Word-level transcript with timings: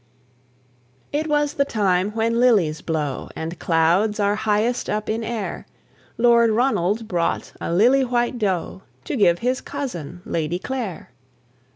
It 1.13 1.27
was 1.27 1.53
the 1.53 1.63
time 1.63 2.09
when 2.13 2.39
lilies 2.39 2.81
blow 2.81 3.29
And 3.35 3.59
clouds 3.59 4.19
are 4.19 4.33
highest 4.33 4.89
up 4.89 5.11
in 5.11 5.23
air; 5.23 5.67
Lord 6.17 6.49
Ronald 6.49 7.07
brought 7.07 7.53
a 7.61 7.71
lily 7.71 8.03
white 8.03 8.39
doe 8.39 8.81
To 9.03 9.15
give 9.15 9.37
his 9.45 9.61
cousin, 9.61 10.23
Lady 10.25 10.57
Clare. 10.57 11.11